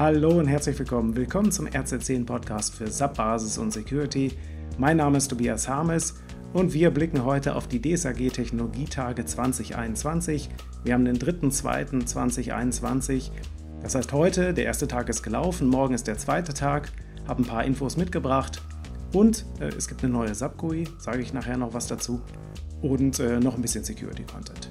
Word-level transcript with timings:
Hallo 0.00 0.38
und 0.38 0.46
herzlich 0.46 0.78
willkommen. 0.78 1.14
Willkommen 1.14 1.52
zum 1.52 1.66
RZ10 1.66 2.24
Podcast 2.24 2.74
für 2.74 2.90
SAP 2.90 3.18
Basis 3.18 3.58
und 3.58 3.70
Security. 3.70 4.32
Mein 4.78 4.96
Name 4.96 5.18
ist 5.18 5.28
Tobias 5.28 5.68
Harmes 5.68 6.14
und 6.54 6.72
wir 6.72 6.90
blicken 6.90 7.26
heute 7.26 7.54
auf 7.54 7.68
die 7.68 7.82
DSAG 7.82 8.32
Technologietage 8.32 9.26
2021. 9.26 10.48
Wir 10.84 10.94
haben 10.94 11.04
den 11.04 11.18
3.2.2021. 11.18 13.30
Das 13.82 13.94
heißt, 13.94 14.14
heute, 14.14 14.54
der 14.54 14.64
erste 14.64 14.88
Tag 14.88 15.10
ist 15.10 15.22
gelaufen, 15.22 15.68
morgen 15.68 15.92
ist 15.92 16.06
der 16.06 16.16
zweite 16.16 16.54
Tag, 16.54 16.90
habe 17.28 17.42
ein 17.42 17.46
paar 17.46 17.66
Infos 17.66 17.98
mitgebracht 17.98 18.62
und 19.12 19.44
äh, 19.60 19.66
es 19.66 19.86
gibt 19.86 20.02
eine 20.02 20.14
neue 20.14 20.34
SAP 20.34 20.56
GUI, 20.56 20.88
sage 20.96 21.20
ich 21.20 21.34
nachher 21.34 21.58
noch 21.58 21.74
was 21.74 21.88
dazu 21.88 22.22
und 22.80 23.20
äh, 23.20 23.38
noch 23.38 23.54
ein 23.54 23.60
bisschen 23.60 23.84
Security 23.84 24.22
Content. 24.22 24.70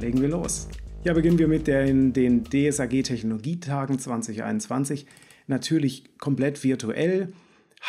Legen 0.00 0.20
wir 0.20 0.30
los. 0.30 0.66
Ja, 1.04 1.12
beginnen 1.12 1.38
wir 1.38 1.48
mit 1.48 1.66
den, 1.66 2.14
den 2.14 2.44
DSAG 2.44 3.02
Technologietagen 3.02 3.98
2021. 3.98 5.04
Natürlich 5.46 6.16
komplett 6.16 6.64
virtuell. 6.64 7.34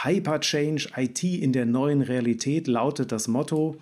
Hyperchange 0.04 0.90
IT 0.98 1.24
in 1.24 1.54
der 1.54 1.66
neuen 1.66 2.02
Realität 2.02 2.68
lautet 2.68 3.14
das 3.14 3.30
Motto. 3.30 3.78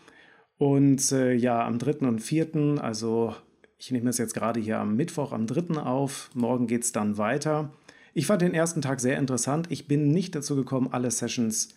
Und 0.60 1.12
äh, 1.12 1.34
ja, 1.34 1.66
am 1.66 1.80
3. 1.80 2.08
und 2.08 2.20
4., 2.20 2.78
also 2.80 3.34
ich 3.80 3.90
nehme 3.90 4.12
es 4.12 4.20
jetzt 4.20 4.36
gerade 4.36 4.60
hier 4.60 4.78
am 4.78 4.96
Mittwoch, 4.96 5.32
am 5.32 5.48
3. 5.48 5.82
auf. 5.82 6.30
Morgen 6.36 6.68
geht 6.68 6.84
es 6.84 6.92
dann 6.92 7.18
weiter. 7.18 7.74
Ich 8.14 8.28
fand 8.28 8.44
den 8.44 8.54
ersten 8.54 8.84
Tag 8.84 9.00
sehr 9.00 9.18
interessant. 9.18 9.66
Ich 9.72 9.88
bin 9.88 10.12
nicht 10.12 10.36
dazu 10.36 10.56
gekommen, 10.56 10.90
alle 10.92 11.10
Sessions 11.10 11.70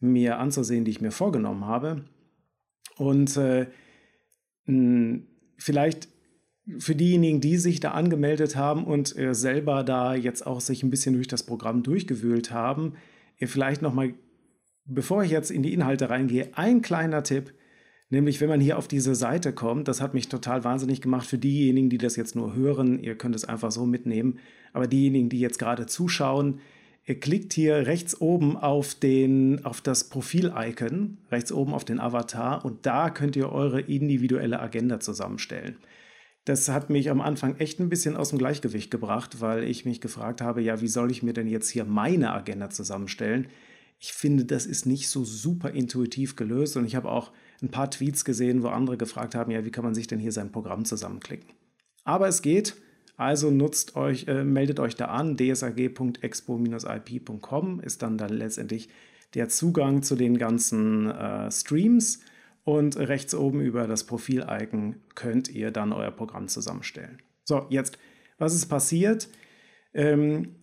mir 0.00 0.38
anzusehen, 0.38 0.86
die 0.86 0.92
ich 0.92 1.02
mir 1.02 1.12
vorgenommen 1.12 1.66
habe. 1.66 2.06
Und 2.96 3.36
äh, 3.36 3.66
vielleicht 5.58 6.08
für 6.78 6.94
diejenigen, 6.94 7.40
die 7.40 7.56
sich 7.56 7.80
da 7.80 7.90
angemeldet 7.90 8.56
haben 8.56 8.84
und 8.84 9.16
äh, 9.18 9.34
selber 9.34 9.82
da 9.82 10.14
jetzt 10.14 10.46
auch 10.46 10.60
sich 10.60 10.82
ein 10.82 10.90
bisschen 10.90 11.14
durch 11.14 11.28
das 11.28 11.42
Programm 11.42 11.82
durchgewühlt 11.82 12.52
haben, 12.52 12.94
äh, 13.38 13.46
vielleicht 13.46 13.82
nochmal, 13.82 14.14
bevor 14.84 15.24
ich 15.24 15.30
jetzt 15.30 15.50
in 15.50 15.62
die 15.62 15.72
Inhalte 15.72 16.08
reingehe, 16.08 16.50
ein 16.54 16.80
kleiner 16.82 17.24
Tipp, 17.24 17.52
nämlich 18.10 18.40
wenn 18.40 18.48
man 18.48 18.60
hier 18.60 18.78
auf 18.78 18.86
diese 18.86 19.14
Seite 19.14 19.52
kommt, 19.52 19.88
das 19.88 20.00
hat 20.00 20.14
mich 20.14 20.28
total 20.28 20.62
wahnsinnig 20.62 21.00
gemacht 21.00 21.26
für 21.26 21.38
diejenigen, 21.38 21.90
die 21.90 21.98
das 21.98 22.14
jetzt 22.14 22.36
nur 22.36 22.54
hören, 22.54 23.02
ihr 23.02 23.16
könnt 23.16 23.34
es 23.34 23.44
einfach 23.44 23.72
so 23.72 23.84
mitnehmen, 23.84 24.38
aber 24.72 24.86
diejenigen, 24.86 25.28
die 25.28 25.40
jetzt 25.40 25.58
gerade 25.58 25.86
zuschauen, 25.86 26.60
ihr 27.04 27.18
klickt 27.18 27.52
hier 27.54 27.88
rechts 27.88 28.20
oben 28.20 28.56
auf, 28.56 28.94
den, 28.94 29.64
auf 29.64 29.80
das 29.80 30.08
Profil-Icon, 30.08 31.18
rechts 31.32 31.50
oben 31.50 31.74
auf 31.74 31.84
den 31.84 31.98
Avatar 31.98 32.64
und 32.64 32.86
da 32.86 33.10
könnt 33.10 33.34
ihr 33.34 33.50
eure 33.50 33.80
individuelle 33.80 34.60
Agenda 34.60 35.00
zusammenstellen. 35.00 35.76
Das 36.44 36.68
hat 36.68 36.90
mich 36.90 37.08
am 37.08 37.20
Anfang 37.20 37.56
echt 37.58 37.78
ein 37.78 37.88
bisschen 37.88 38.16
aus 38.16 38.30
dem 38.30 38.38
Gleichgewicht 38.38 38.90
gebracht, 38.90 39.40
weil 39.40 39.62
ich 39.64 39.84
mich 39.84 40.00
gefragt 40.00 40.40
habe, 40.40 40.60
ja, 40.60 40.80
wie 40.80 40.88
soll 40.88 41.12
ich 41.12 41.22
mir 41.22 41.32
denn 41.32 41.46
jetzt 41.46 41.68
hier 41.68 41.84
meine 41.84 42.32
Agenda 42.32 42.68
zusammenstellen? 42.68 43.46
Ich 44.00 44.12
finde, 44.12 44.44
das 44.44 44.66
ist 44.66 44.84
nicht 44.84 45.08
so 45.08 45.24
super 45.24 45.70
intuitiv 45.70 46.34
gelöst 46.34 46.76
und 46.76 46.84
ich 46.84 46.96
habe 46.96 47.08
auch 47.08 47.30
ein 47.62 47.70
paar 47.70 47.88
Tweets 47.88 48.24
gesehen, 48.24 48.64
wo 48.64 48.68
andere 48.68 48.96
gefragt 48.96 49.36
haben, 49.36 49.52
ja, 49.52 49.64
wie 49.64 49.70
kann 49.70 49.84
man 49.84 49.94
sich 49.94 50.08
denn 50.08 50.18
hier 50.18 50.32
sein 50.32 50.50
Programm 50.50 50.84
zusammenklicken? 50.84 51.48
Aber 52.02 52.26
es 52.26 52.42
geht, 52.42 52.74
also 53.16 53.52
nutzt 53.52 53.94
euch, 53.94 54.26
äh, 54.26 54.42
meldet 54.42 54.80
euch 54.80 54.96
da 54.96 55.04
an, 55.06 55.36
dsag.expo-ip.com 55.36 57.80
ist 57.80 58.02
dann 58.02 58.18
dann 58.18 58.32
letztendlich 58.32 58.88
der 59.34 59.48
Zugang 59.48 60.02
zu 60.02 60.16
den 60.16 60.36
ganzen 60.36 61.08
äh, 61.08 61.48
Streams 61.52 62.18
und 62.64 62.96
rechts 62.96 63.34
oben 63.34 63.60
über 63.60 63.86
das 63.86 64.04
Profil-Icon 64.04 64.96
könnt 65.14 65.48
ihr 65.48 65.70
dann 65.70 65.92
euer 65.92 66.10
Programm 66.10 66.48
zusammenstellen. 66.48 67.20
So, 67.44 67.66
jetzt, 67.70 67.98
was 68.38 68.54
ist 68.54 68.66
passiert? 68.66 69.28
Ähm, 69.94 70.56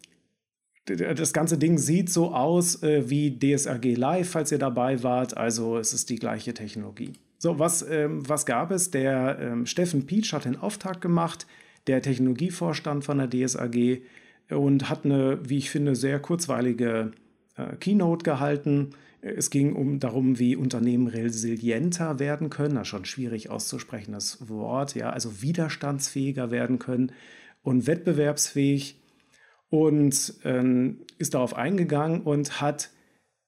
das 0.86 1.34
ganze 1.34 1.58
Ding 1.58 1.78
sieht 1.78 2.10
so 2.10 2.34
aus 2.34 2.82
äh, 2.82 3.10
wie 3.10 3.38
DSRG 3.38 3.96
Live, 3.96 4.30
falls 4.32 4.52
ihr 4.52 4.58
dabei 4.58 5.04
wart. 5.04 5.38
Also 5.38 5.78
es 5.78 5.94
ist 5.94 6.10
die 6.10 6.18
gleiche 6.18 6.54
Technologie. 6.54 7.14
So, 7.38 7.60
was, 7.60 7.84
ähm, 7.88 8.28
was 8.28 8.46
gab 8.46 8.72
es? 8.72 8.92
Der 8.92 9.38
ähm, 9.40 9.66
Steffen 9.66 10.06
Pietsch 10.06 10.34
hat 10.34 10.46
den 10.46 10.58
Auftakt 10.58 11.02
gemacht, 11.02 11.48
der 11.88 12.02
Technologievorstand 12.02 13.04
von 13.04 13.18
der 13.18 13.30
DSAG 13.30 14.02
und 14.50 14.90
hat 14.90 15.06
eine, 15.06 15.40
wie 15.48 15.58
ich 15.58 15.70
finde, 15.70 15.96
sehr 15.96 16.20
kurzweilige 16.20 17.12
äh, 17.56 17.76
Keynote 17.78 18.24
gehalten 18.24 18.92
es 19.22 19.50
ging 19.50 19.74
um 19.74 20.00
darum, 20.00 20.40
wie 20.40 20.56
Unternehmen 20.56 21.08
resilienter 21.08 22.20
werden 22.20 22.50
können, 22.50 22.76
das 22.76 22.84
ist 22.84 22.88
schon 22.90 23.06
schwierig 23.06 23.50
auszusprechendes 23.50 24.50
Wort, 24.50 24.96
ja, 24.96 25.10
also 25.10 25.42
widerstandsfähiger 25.42 26.52
werden 26.52 26.80
können 26.80 27.12
und 27.62 27.88
wettbewerbsfähig. 27.88 28.96
Und 29.72 30.34
ähm, 30.46 31.02
ist 31.20 31.36
darauf 31.36 31.56
eingegangen 31.56 32.22
und 32.22 32.60
hat 32.60 32.90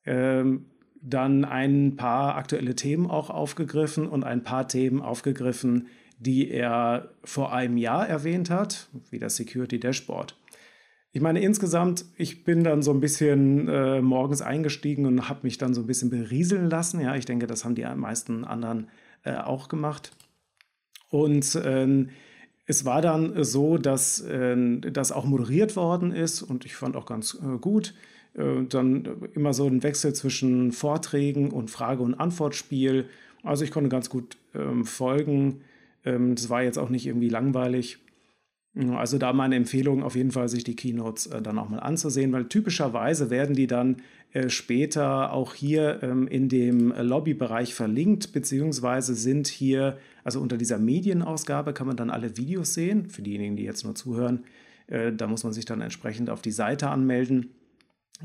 ähm, 0.05 0.67
dann 1.01 1.45
ein 1.45 1.95
paar 1.95 2.35
aktuelle 2.35 2.75
Themen 2.75 3.09
auch 3.09 3.31
aufgegriffen 3.31 4.07
und 4.07 4.23
ein 4.23 4.43
paar 4.43 4.67
Themen 4.67 5.01
aufgegriffen, 5.01 5.87
die 6.19 6.51
er 6.51 7.09
vor 7.23 7.53
einem 7.53 7.77
Jahr 7.77 8.07
erwähnt 8.07 8.51
hat, 8.51 8.87
wie 9.09 9.17
das 9.17 9.35
Security 9.35 9.79
Dashboard. 9.79 10.37
Ich 11.13 11.21
meine, 11.21 11.41
insgesamt, 11.41 12.05
ich 12.15 12.45
bin 12.45 12.63
dann 12.63 12.81
so 12.81 12.91
ein 12.91 13.01
bisschen 13.01 13.67
äh, 13.67 14.01
morgens 14.01 14.41
eingestiegen 14.41 15.05
und 15.05 15.27
habe 15.27 15.41
mich 15.43 15.57
dann 15.57 15.73
so 15.73 15.81
ein 15.81 15.87
bisschen 15.87 16.09
berieseln 16.09 16.69
lassen. 16.69 17.01
Ja, 17.01 17.15
ich 17.15 17.25
denke, 17.25 17.47
das 17.47 17.65
haben 17.65 17.75
die 17.75 17.85
meisten 17.95 18.45
anderen 18.45 18.87
äh, 19.23 19.35
auch 19.35 19.67
gemacht. 19.67 20.11
Und 21.09 21.55
äh, 21.55 22.05
es 22.65 22.85
war 22.85 23.01
dann 23.01 23.43
so, 23.43 23.77
dass 23.77 24.23
ähm, 24.29 24.79
das 24.93 25.11
auch 25.11 25.25
moderiert 25.25 25.75
worden 25.75 26.13
ist 26.13 26.41
und 26.41 26.65
ich 26.65 26.75
fand 26.75 26.95
auch 26.95 27.05
ganz 27.05 27.37
äh, 27.41 27.57
gut. 27.57 27.93
Äh, 28.33 28.63
dann 28.69 29.03
immer 29.33 29.53
so 29.53 29.67
ein 29.67 29.83
Wechsel 29.83 30.13
zwischen 30.13 30.71
Vorträgen 30.71 31.51
und 31.51 31.69
Frage- 31.69 32.03
und 32.03 32.13
Antwortspiel. 32.13 33.09
Also 33.43 33.65
ich 33.65 33.71
konnte 33.71 33.89
ganz 33.89 34.09
gut 34.09 34.37
ähm, 34.55 34.85
folgen. 34.85 35.61
Ähm, 36.05 36.35
das 36.35 36.49
war 36.49 36.63
jetzt 36.63 36.77
auch 36.77 36.89
nicht 36.89 37.05
irgendwie 37.05 37.27
langweilig. 37.27 37.99
Also 38.73 39.17
da 39.17 39.33
meine 39.33 39.57
Empfehlung 39.57 40.01
auf 40.01 40.15
jeden 40.15 40.31
Fall, 40.31 40.47
sich 40.47 40.63
die 40.63 40.77
Keynotes 40.77 41.27
äh, 41.27 41.41
dann 41.41 41.59
auch 41.59 41.67
mal 41.67 41.79
anzusehen, 41.79 42.31
weil 42.31 42.45
typischerweise 42.45 43.29
werden 43.29 43.53
die 43.53 43.67
dann 43.67 43.97
äh, 44.31 44.47
später 44.47 45.33
auch 45.33 45.53
hier 45.53 46.01
ähm, 46.03 46.25
in 46.27 46.47
dem 46.47 46.93
Lobbybereich 46.93 47.73
verlinkt, 47.73 48.31
beziehungsweise 48.31 49.13
sind 49.13 49.47
hier, 49.47 49.97
also 50.23 50.39
unter 50.39 50.57
dieser 50.57 50.77
Medienausgabe 50.77 51.73
kann 51.73 51.87
man 51.87 51.97
dann 51.97 52.09
alle 52.09 52.37
Videos 52.37 52.73
sehen. 52.73 53.09
Für 53.09 53.21
diejenigen, 53.21 53.57
die 53.57 53.63
jetzt 53.63 53.83
nur 53.83 53.93
zuhören, 53.93 54.45
äh, 54.87 55.11
da 55.11 55.27
muss 55.27 55.43
man 55.43 55.51
sich 55.51 55.65
dann 55.65 55.81
entsprechend 55.81 56.29
auf 56.29 56.41
die 56.41 56.51
Seite 56.51 56.87
anmelden, 56.87 57.49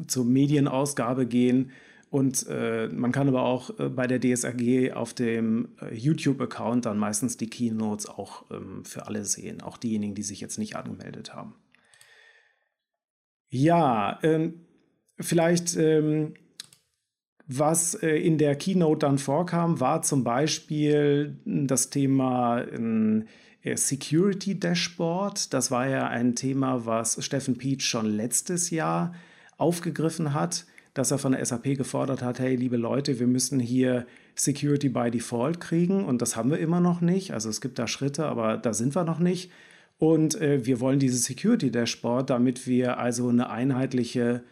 zur 0.07 0.25
Medienausgabe 0.25 1.27
gehen 1.27 1.73
und 2.17 2.47
äh, 2.49 2.89
man 2.89 3.13
kann 3.13 3.29
aber 3.29 3.43
auch 3.43 3.79
äh, 3.79 3.91
bei 3.91 4.07
der 4.07 4.19
DSAG 4.19 4.95
auf 4.95 5.13
dem 5.13 5.69
äh, 5.83 5.95
YouTube-Account 5.95 6.87
dann 6.87 6.97
meistens 6.97 7.37
die 7.37 7.51
Keynotes 7.51 8.07
auch 8.09 8.51
ähm, 8.51 8.87
für 8.87 9.07
alle 9.07 9.27
sehen, 9.27 9.61
auch 9.61 9.77
diejenigen, 9.77 10.15
die 10.15 10.23
sich 10.23 10.41
jetzt 10.41 10.59
nicht 10.59 10.77
angemeldet 10.77 11.35
haben. 11.35 11.57
Ja, 13.51 14.19
ähm, 14.23 14.63
vielleicht 15.21 15.77
ähm, 15.77 16.33
was 17.49 17.93
äh, 17.97 18.17
in 18.17 18.39
der 18.39 18.57
Keynote 18.57 19.01
dann 19.01 19.19
vorkam, 19.19 19.79
war 19.79 20.01
zum 20.01 20.25
Beispiel 20.25 21.39
das 21.45 21.91
Thema 21.91 22.63
ähm, 22.63 23.27
äh, 23.61 23.77
Security 23.77 24.59
Dashboard. 24.59 25.53
Das 25.53 25.71
war 25.71 25.87
ja 25.87 26.09
ein 26.09 26.35
Thema, 26.35 26.87
was 26.87 27.23
Steffen 27.23 27.59
Pietsch 27.59 27.85
schon 27.85 28.07
letztes 28.07 28.71
Jahr 28.71 29.15
aufgegriffen 29.59 30.33
hat 30.33 30.65
dass 30.97 31.11
er 31.11 31.19
von 31.19 31.33
der 31.33 31.45
SAP 31.45 31.77
gefordert 31.77 32.23
hat, 32.23 32.39
hey, 32.39 32.57
liebe 32.57 32.79
Leute, 32.79 33.21
wir 33.21 33.27
müssen 33.27 33.61
hier 33.61 34.07
Security 34.35 34.89
by 34.89 35.11
Default 35.11 35.61
kriegen 35.61 36.07
und 36.07 36.23
das 36.23 36.37
haben 36.37 36.51
wir 36.51 36.59
immer 36.59 36.81
noch 36.81 37.03
nicht. 37.03 37.33
Also 37.35 37.51
es 37.51 37.61
gibt 37.61 37.79
da 37.79 37.87
Schritte, 37.87 38.25
aber 38.25 38.57
da 38.57 38.73
sind 38.73 38.97
wir 38.97 39.05
noch 39.05 39.19
nicht. 39.19 39.51
Und 39.99 40.41
äh, 40.41 40.65
wir 40.65 40.81
wollen 40.81 40.99
dieses 40.99 41.25
Security 41.25 41.71
Dashboard, 41.71 42.31
damit 42.31 42.67
wir 42.67 42.99
also 42.99 43.29
eine 43.29 43.51
einheitliche 43.51 44.43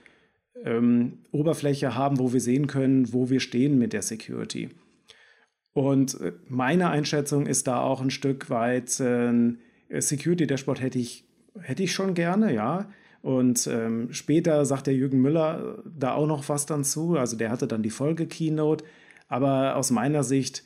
ähm, 0.62 1.20
Oberfläche 1.32 1.94
haben, 1.94 2.18
wo 2.18 2.34
wir 2.34 2.42
sehen 2.42 2.66
können, 2.66 3.14
wo 3.14 3.30
wir 3.30 3.40
stehen 3.40 3.78
mit 3.78 3.94
der 3.94 4.02
Security. 4.02 4.68
Und 5.72 6.20
äh, 6.20 6.32
meine 6.46 6.90
Einschätzung 6.90 7.46
ist 7.46 7.66
da 7.68 7.80
auch 7.80 8.02
ein 8.02 8.10
Stück 8.10 8.50
weit, 8.50 9.00
äh, 9.00 9.32
Security 9.98 10.46
Dashboard 10.46 10.82
hätte 10.82 10.98
ich, 10.98 11.24
hätte 11.58 11.82
ich 11.82 11.92
schon 11.92 12.12
gerne, 12.12 12.52
ja. 12.52 12.90
Und 13.24 13.66
ähm, 13.68 14.12
später 14.12 14.66
sagt 14.66 14.86
der 14.86 14.94
Jürgen 14.94 15.22
Müller 15.22 15.82
da 15.86 16.12
auch 16.12 16.26
noch 16.26 16.46
was 16.50 16.66
dann 16.66 16.84
zu. 16.84 17.16
Also 17.16 17.38
der 17.38 17.50
hatte 17.50 17.66
dann 17.66 17.82
die 17.82 17.88
Folge-Keynote. 17.88 18.84
Aber 19.28 19.76
aus 19.76 19.90
meiner 19.90 20.22
Sicht, 20.22 20.62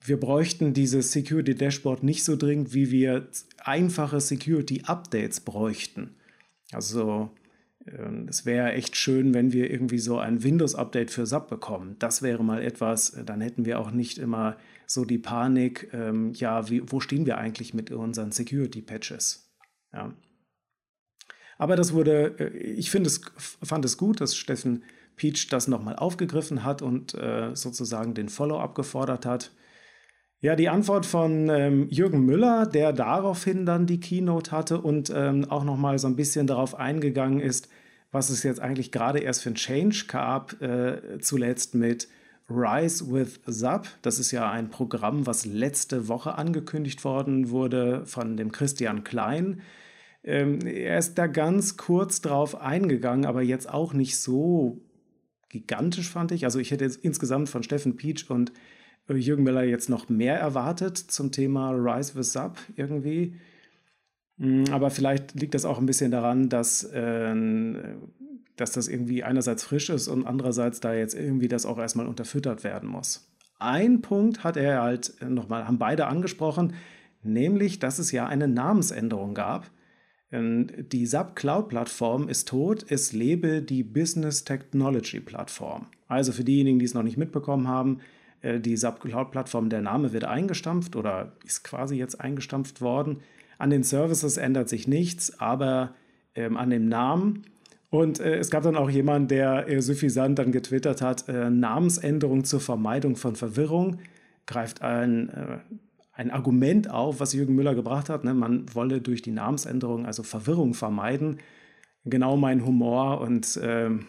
wir 0.00 0.18
bräuchten 0.18 0.72
dieses 0.72 1.12
Security 1.12 1.54
Dashboard 1.54 2.02
nicht 2.02 2.24
so 2.24 2.34
dringend, 2.34 2.72
wie 2.72 2.90
wir 2.90 3.28
einfache 3.58 4.20
Security 4.20 4.84
Updates 4.86 5.40
bräuchten. 5.40 6.14
Also 6.72 7.28
ähm, 7.86 8.26
es 8.30 8.46
wäre 8.46 8.72
echt 8.72 8.96
schön, 8.96 9.34
wenn 9.34 9.52
wir 9.52 9.70
irgendwie 9.70 9.98
so 9.98 10.18
ein 10.18 10.42
Windows-Update 10.42 11.10
für 11.10 11.26
SAP 11.26 11.50
bekommen. 11.50 11.96
Das 11.98 12.22
wäre 12.22 12.42
mal 12.42 12.62
etwas, 12.62 13.10
äh, 13.10 13.24
dann 13.24 13.42
hätten 13.42 13.66
wir 13.66 13.78
auch 13.78 13.90
nicht 13.90 14.16
immer 14.16 14.56
so 14.86 15.04
die 15.04 15.18
Panik, 15.18 15.90
ähm, 15.92 16.32
ja, 16.32 16.70
wie, 16.70 16.90
wo 16.90 17.00
stehen 17.00 17.26
wir 17.26 17.36
eigentlich 17.36 17.74
mit 17.74 17.90
unseren 17.90 18.32
Security-Patches? 18.32 19.52
Ja. 19.92 20.14
Aber 21.58 21.76
das 21.76 21.92
wurde, 21.92 22.36
äh, 22.38 22.56
ich 22.56 22.90
finde 22.90 23.08
es, 23.08 23.20
fand 23.36 23.84
es 23.84 23.98
gut, 23.98 24.20
dass 24.20 24.36
Steffen 24.36 24.84
Peach 25.16 25.48
das 25.50 25.68
nochmal 25.68 25.96
aufgegriffen 25.96 26.64
hat 26.64 26.80
und 26.80 27.14
äh, 27.14 27.54
sozusagen 27.54 28.14
den 28.14 28.28
Follow-up 28.28 28.74
gefordert 28.74 29.26
hat. 29.26 29.50
Ja, 30.40 30.54
die 30.54 30.68
Antwort 30.68 31.04
von 31.04 31.48
ähm, 31.50 31.88
Jürgen 31.90 32.24
Müller, 32.24 32.64
der 32.64 32.92
daraufhin 32.92 33.66
dann 33.66 33.86
die 33.86 33.98
Keynote 33.98 34.52
hatte 34.52 34.80
und 34.80 35.12
ähm, 35.14 35.50
auch 35.50 35.64
nochmal 35.64 35.98
so 35.98 36.06
ein 36.06 36.14
bisschen 36.14 36.46
darauf 36.46 36.76
eingegangen 36.76 37.40
ist, 37.40 37.68
was 38.12 38.30
es 38.30 38.44
jetzt 38.44 38.60
eigentlich 38.60 38.92
gerade 38.92 39.18
erst 39.18 39.42
für 39.42 39.50
ein 39.50 39.56
Change 39.56 40.04
gab, 40.06 40.62
äh, 40.62 41.18
zuletzt 41.18 41.74
mit 41.74 42.08
Rise 42.48 43.12
with 43.12 43.40
SAP. 43.46 43.88
Das 44.02 44.20
ist 44.20 44.30
ja 44.30 44.48
ein 44.50 44.70
Programm, 44.70 45.26
was 45.26 45.44
letzte 45.44 46.06
Woche 46.06 46.36
angekündigt 46.36 47.04
worden 47.04 47.50
wurde 47.50 48.06
von 48.06 48.36
dem 48.36 48.52
Christian 48.52 49.02
Klein. 49.02 49.60
Ähm, 50.24 50.60
er 50.66 50.98
ist 50.98 51.14
da 51.16 51.26
ganz 51.26 51.76
kurz 51.76 52.20
drauf 52.20 52.60
eingegangen, 52.60 53.24
aber 53.24 53.42
jetzt 53.42 53.68
auch 53.68 53.92
nicht 53.92 54.18
so 54.18 54.80
gigantisch, 55.48 56.10
fand 56.10 56.32
ich. 56.32 56.44
Also 56.44 56.58
ich 56.58 56.70
hätte 56.70 56.90
insgesamt 57.02 57.48
von 57.48 57.62
Steffen 57.62 57.96
Peach 57.96 58.30
und 58.30 58.52
äh, 59.08 59.14
Jürgen 59.14 59.44
Miller 59.44 59.64
jetzt 59.64 59.88
noch 59.88 60.08
mehr 60.08 60.38
erwartet 60.38 60.98
zum 60.98 61.32
Thema 61.32 61.70
Rise 61.70 62.14
with 62.14 62.32
Sub 62.32 62.58
irgendwie. 62.76 63.36
Mm, 64.36 64.64
aber 64.70 64.90
vielleicht 64.90 65.38
liegt 65.38 65.54
das 65.54 65.64
auch 65.64 65.78
ein 65.78 65.86
bisschen 65.86 66.10
daran, 66.10 66.48
dass, 66.48 66.84
äh, 66.84 67.34
dass 68.56 68.72
das 68.72 68.88
irgendwie 68.88 69.22
einerseits 69.24 69.64
frisch 69.64 69.90
ist 69.90 70.08
und 70.08 70.26
andererseits 70.26 70.80
da 70.80 70.94
jetzt 70.94 71.14
irgendwie 71.14 71.48
das 71.48 71.66
auch 71.66 71.78
erstmal 71.78 72.06
unterfüttert 72.06 72.64
werden 72.64 72.88
muss. 72.88 73.28
Ein 73.58 74.02
Punkt 74.02 74.44
hat 74.44 74.56
er 74.56 74.82
halt 74.82 75.14
nochmal, 75.26 75.66
haben 75.66 75.78
beide 75.78 76.06
angesprochen, 76.06 76.74
nämlich, 77.22 77.80
dass 77.80 77.98
es 77.98 78.12
ja 78.12 78.26
eine 78.26 78.46
Namensänderung 78.46 79.34
gab. 79.34 79.68
Ähm, 80.30 80.66
die 80.92 81.06
SAP 81.06 81.36
Cloud 81.36 81.68
Plattform 81.68 82.28
ist 82.28 82.48
tot, 82.48 82.84
es 82.88 83.12
lebe 83.12 83.62
die 83.62 83.82
Business 83.82 84.44
Technology 84.44 85.20
Plattform. 85.20 85.86
Also 86.06 86.32
für 86.32 86.44
diejenigen, 86.44 86.78
die 86.78 86.84
es 86.84 86.94
noch 86.94 87.02
nicht 87.02 87.16
mitbekommen 87.16 87.68
haben, 87.68 88.00
äh, 88.42 88.60
die 88.60 88.76
SAP 88.76 89.00
Cloud 89.00 89.30
Plattform, 89.30 89.70
der 89.70 89.80
Name 89.80 90.12
wird 90.12 90.24
eingestampft 90.24 90.96
oder 90.96 91.32
ist 91.44 91.64
quasi 91.64 91.96
jetzt 91.96 92.20
eingestampft 92.20 92.80
worden. 92.80 93.18
An 93.58 93.70
den 93.70 93.82
Services 93.82 94.36
ändert 94.36 94.68
sich 94.68 94.86
nichts, 94.86 95.40
aber 95.40 95.94
ähm, 96.34 96.56
an 96.56 96.70
dem 96.70 96.88
Namen. 96.88 97.44
Und 97.90 98.20
äh, 98.20 98.36
es 98.36 98.50
gab 98.50 98.62
dann 98.62 98.76
auch 98.76 98.90
jemanden, 98.90 99.28
der 99.28 99.68
äh, 99.68 99.80
suffisant 99.80 100.38
dann 100.38 100.52
getwittert 100.52 101.00
hat, 101.00 101.28
äh, 101.28 101.50
Namensänderung 101.50 102.44
zur 102.44 102.60
Vermeidung 102.60 103.16
von 103.16 103.34
Verwirrung 103.34 103.98
greift 104.46 104.82
ein, 104.82 105.28
äh, 105.30 105.58
ein 106.18 106.32
Argument 106.32 106.90
auf, 106.90 107.20
was 107.20 107.32
Jürgen 107.32 107.54
Müller 107.54 107.76
gebracht 107.76 108.08
hat. 108.10 108.24
Ne? 108.24 108.34
Man 108.34 108.74
wolle 108.74 109.00
durch 109.00 109.22
die 109.22 109.30
Namensänderung 109.30 110.04
also 110.04 110.24
Verwirrung 110.24 110.74
vermeiden. 110.74 111.38
Genau 112.04 112.36
mein 112.36 112.66
Humor 112.66 113.20
und 113.20 113.58
ähm, 113.62 114.06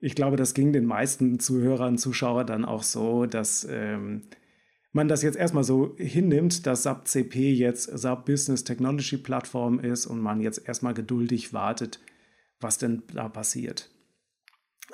ich 0.00 0.14
glaube, 0.14 0.36
das 0.36 0.54
ging 0.54 0.72
den 0.72 0.86
meisten 0.86 1.38
Zuhörern, 1.38 1.98
Zuschauern 1.98 2.46
dann 2.46 2.64
auch 2.64 2.82
so, 2.82 3.26
dass 3.26 3.66
ähm, 3.70 4.22
man 4.92 5.08
das 5.08 5.22
jetzt 5.22 5.36
erstmal 5.36 5.62
so 5.62 5.94
hinnimmt, 5.96 6.66
dass 6.66 6.84
SAP 6.84 7.06
CP 7.06 7.52
jetzt 7.52 7.84
SAP 7.84 8.24
Business 8.24 8.64
Technology 8.64 9.18
Plattform 9.18 9.78
ist 9.78 10.06
und 10.06 10.20
man 10.20 10.40
jetzt 10.40 10.66
erstmal 10.66 10.94
geduldig 10.94 11.52
wartet, 11.52 12.00
was 12.60 12.78
denn 12.78 13.02
da 13.12 13.28
passiert. 13.28 13.90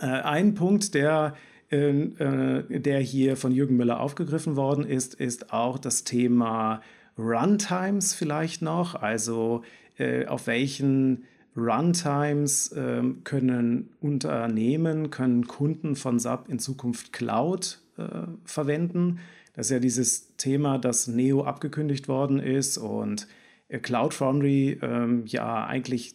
Äh, 0.00 0.06
ein 0.06 0.54
Punkt, 0.54 0.94
der, 0.94 1.36
äh, 1.70 2.80
der 2.80 3.00
hier 3.00 3.36
von 3.36 3.52
Jürgen 3.52 3.76
Müller 3.76 4.00
aufgegriffen 4.00 4.56
worden 4.56 4.84
ist, 4.84 5.14
ist 5.14 5.52
auch 5.52 5.78
das 5.78 6.04
Thema 6.04 6.80
Runtimes 7.18 8.14
vielleicht 8.14 8.62
noch, 8.62 8.94
also 8.94 9.62
äh, 9.98 10.26
auf 10.26 10.46
welchen 10.46 11.24
Runtimes 11.56 12.72
äh, 12.72 13.02
können 13.24 13.90
Unternehmen, 14.00 15.10
können 15.10 15.46
Kunden 15.46 15.96
von 15.96 16.18
SAP 16.18 16.48
in 16.48 16.58
Zukunft 16.58 17.12
Cloud 17.12 17.80
äh, 17.96 18.04
verwenden. 18.44 19.18
Das 19.54 19.66
ist 19.66 19.72
ja 19.72 19.80
dieses 19.80 20.36
Thema, 20.36 20.78
das 20.78 21.08
Neo 21.08 21.42
abgekündigt 21.42 22.06
worden 22.06 22.38
ist 22.38 22.78
und 22.78 23.26
äh, 23.68 23.78
Cloud 23.78 24.14
Foundry 24.14 24.78
ähm, 24.82 25.24
ja 25.26 25.66
eigentlich 25.66 26.14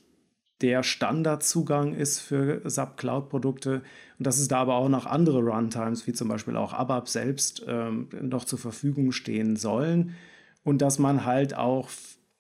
der 0.64 0.82
Standardzugang 0.82 1.94
ist 1.94 2.20
für 2.20 2.62
SAP 2.64 2.98
Cloud 2.98 3.30
Produkte 3.30 3.84
und 4.18 4.26
dass 4.26 4.40
es 4.40 4.48
da 4.48 4.60
aber 4.60 4.76
auch 4.76 4.88
noch 4.88 5.06
andere 5.06 5.44
Runtimes, 5.44 6.08
wie 6.08 6.14
zum 6.14 6.30
Beispiel 6.30 6.56
auch 6.56 6.74
ABAP 6.74 7.10
selbst, 7.10 7.66
ähm, 7.68 8.08
noch 8.22 8.46
zur 8.46 8.58
Verfügung 8.58 9.12
stehen 9.12 9.58
sollen 9.58 10.16
und 10.64 10.82
dass 10.82 11.00
man 11.00 11.26
halt 11.26 11.56
auch 11.56 11.90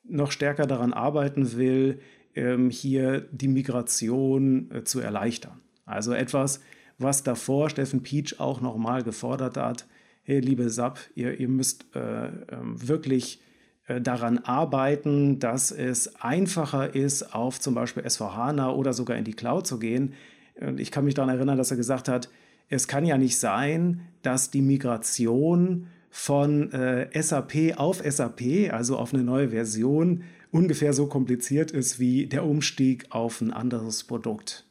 noch 0.05 0.31
stärker 0.31 0.65
daran 0.65 0.93
arbeiten 0.93 1.57
will, 1.57 1.99
ähm, 2.33 2.69
hier 2.69 3.27
die 3.31 3.49
Migration 3.49 4.71
äh, 4.71 4.83
zu 4.85 5.01
erleichtern. 5.01 5.59
Also 5.85 6.13
etwas, 6.13 6.61
was 6.97 7.23
davor 7.23 7.69
Steffen 7.69 8.03
Peach 8.03 8.39
auch 8.39 8.61
nochmal 8.61 9.03
gefordert 9.03 9.57
hat, 9.57 9.85
hey, 10.23 10.39
liebe 10.39 10.69
SAP, 10.69 10.99
ihr, 11.15 11.37
ihr 11.39 11.49
müsst 11.49 11.85
äh, 11.93 12.27
äh, 12.27 12.31
wirklich 12.61 13.41
daran 13.88 14.39
arbeiten, 14.39 15.39
dass 15.39 15.71
es 15.71 16.15
einfacher 16.15 16.95
ist, 16.95 17.35
auf 17.35 17.59
zum 17.59 17.75
Beispiel 17.75 18.09
SVHANA 18.09 18.71
oder 18.71 18.94
sogar 18.94 19.18
in 19.18 19.25
die 19.25 19.33
Cloud 19.33 19.68
zu 19.68 19.80
gehen. 19.80 20.13
Und 20.59 20.80
ich 20.80 20.91
kann 20.91 21.06
mich 21.06 21.15
daran 21.15 21.35
erinnern, 21.35 21.57
dass 21.57 21.71
er 21.71 21.77
gesagt 21.77 22.07
hat, 22.07 22.30
es 22.69 22.88
kann 22.88 23.06
ja 23.06 23.18
nicht 23.18 23.38
sein, 23.38 24.01
dass 24.21 24.51
die 24.51 24.62
Migration 24.62 25.88
von 26.09 26.71
äh, 26.71 27.09
SAP 27.21 27.77
auf 27.77 28.01
SAP, 28.03 28.71
also 28.71 28.97
auf 28.97 29.13
eine 29.13 29.24
neue 29.24 29.50
Version, 29.50 30.24
ungefähr 30.51 30.94
so 30.94 31.07
kompliziert 31.07 31.71
ist 31.71 32.00
wie 32.00 32.27
der 32.27 32.45
Umstieg 32.45 33.07
auf 33.09 33.41
ein 33.41 33.51
anderes 33.51 34.03
Produkt. 34.03 34.65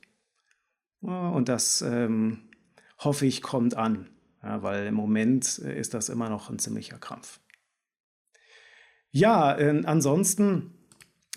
Und 1.00 1.48
das 1.48 1.82
ähm, 1.82 2.38
hoffe 2.98 3.26
ich 3.26 3.42
kommt 3.42 3.76
an, 3.76 4.08
ja, 4.42 4.62
weil 4.62 4.86
im 4.86 4.94
Moment 4.94 5.60
äh, 5.64 5.78
ist 5.78 5.94
das 5.94 6.08
immer 6.08 6.28
noch 6.28 6.48
ein 6.48 6.60
ziemlicher 6.60 6.98
Krampf. 6.98 7.40
Ja, 9.12 9.56
äh, 9.58 9.82
ansonsten, 9.84 10.72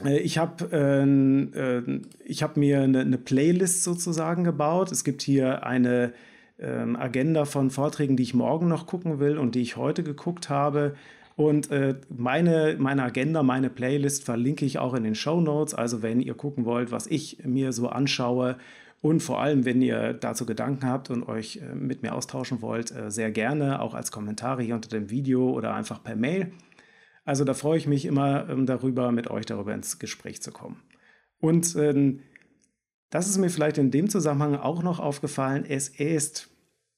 ich 0.03 0.37
habe 0.37 0.65
äh, 0.71 2.33
hab 2.33 2.57
mir 2.57 2.81
eine, 2.81 3.01
eine, 3.01 3.17
Playlist 3.17 3.83
sozusagen 3.83 4.43
gebaut. 4.43 4.91
Es 4.91 5.03
gibt 5.03 5.21
hier 5.21 5.65
eine 5.65 6.13
ähm, 6.59 6.95
Agenda 6.95 7.45
von 7.45 7.69
Vorträgen, 7.69 8.15
die 8.17 8.23
ich 8.23 8.33
morgen 8.33 8.67
noch 8.67 8.87
gucken 8.87 9.19
will 9.19 9.37
und 9.37 9.55
die 9.55 9.61
ich 9.61 9.75
heute 9.77 10.03
geguckt 10.03 10.49
habe. 10.49 10.95
Und 11.35 11.69
äh, 11.69 11.95
meine, 12.09 12.77
meine 12.79 13.03
Agenda, 13.03 13.43
meine 13.43 13.69
Playlist 13.69 14.23
verlinke 14.23 14.65
ich 14.65 14.79
auch 14.79 14.93
in 14.93 15.03
den 15.03 15.15
Show 15.15 15.41
Notes. 15.41 15.73
Also 15.73 16.01
wenn 16.01 16.21
ihr 16.21 16.33
gucken 16.33 16.63
wollt, 16.63 16.91
was 16.91 17.07
ich 17.07 17.39
mir 17.43 17.73
so 17.73 17.89
anschaue 17.89 18.57
und 19.01 19.21
vor 19.21 19.41
allem, 19.41 19.65
wenn 19.65 19.81
ihr 19.81 20.13
dazu 20.13 20.45
Gedanken 20.45 20.87
habt 20.87 21.09
und 21.09 21.27
euch 21.27 21.57
äh, 21.57 21.75
mit 21.75 22.03
mir 22.03 22.15
austauschen 22.15 22.61
wollt, 22.61 22.91
äh, 22.91 23.11
sehr 23.11 23.31
gerne, 23.31 23.81
auch 23.81 23.93
als 23.93 24.11
Kommentare 24.11 24.63
hier 24.63 24.75
unter 24.75 24.89
dem 24.89 25.09
Video 25.09 25.49
oder 25.51 25.73
einfach 25.73 26.01
per 26.01 26.15
Mail. 26.15 26.51
Also 27.25 27.43
da 27.43 27.53
freue 27.53 27.77
ich 27.77 27.87
mich 27.87 28.05
immer 28.05 28.49
ähm, 28.49 28.65
darüber, 28.65 29.11
mit 29.11 29.29
euch 29.29 29.45
darüber 29.45 29.73
ins 29.73 29.99
Gespräch 29.99 30.41
zu 30.41 30.51
kommen. 30.51 30.81
Und 31.39 31.75
ähm, 31.75 32.21
das 33.09 33.27
ist 33.27 33.37
mir 33.37 33.49
vielleicht 33.49 33.77
in 33.77 33.91
dem 33.91 34.09
Zusammenhang 34.09 34.55
auch 34.55 34.81
noch 34.81 34.99
aufgefallen. 34.99 35.65
Es 35.67 35.89
ist 35.89 36.55